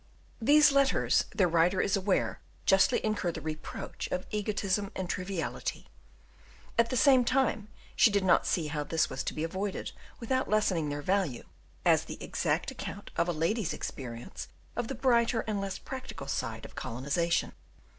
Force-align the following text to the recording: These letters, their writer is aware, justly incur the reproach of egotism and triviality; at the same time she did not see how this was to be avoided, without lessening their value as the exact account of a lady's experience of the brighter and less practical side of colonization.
These 0.41 0.71
letters, 0.71 1.25
their 1.29 1.47
writer 1.47 1.79
is 1.79 1.95
aware, 1.95 2.39
justly 2.65 3.05
incur 3.05 3.31
the 3.31 3.39
reproach 3.39 4.07
of 4.11 4.25
egotism 4.31 4.91
and 4.95 5.07
triviality; 5.07 5.89
at 6.75 6.89
the 6.89 6.97
same 6.97 7.23
time 7.23 7.67
she 7.95 8.09
did 8.09 8.23
not 8.23 8.47
see 8.47 8.65
how 8.65 8.83
this 8.83 9.11
was 9.11 9.21
to 9.25 9.35
be 9.35 9.43
avoided, 9.43 9.91
without 10.19 10.49
lessening 10.49 10.89
their 10.89 11.03
value 11.03 11.43
as 11.85 12.05
the 12.05 12.17
exact 12.19 12.71
account 12.71 13.11
of 13.15 13.29
a 13.29 13.31
lady's 13.31 13.73
experience 13.73 14.47
of 14.75 14.87
the 14.87 14.95
brighter 14.95 15.41
and 15.41 15.61
less 15.61 15.77
practical 15.77 16.25
side 16.27 16.65
of 16.65 16.73
colonization. 16.73 17.51